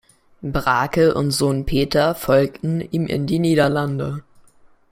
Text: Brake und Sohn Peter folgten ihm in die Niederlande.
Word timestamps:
Brake 0.41 1.13
und 1.13 1.29
Sohn 1.29 1.67
Peter 1.67 2.15
folgten 2.15 2.81
ihm 2.81 3.05
in 3.05 3.27
die 3.27 3.37
Niederlande. 3.37 4.23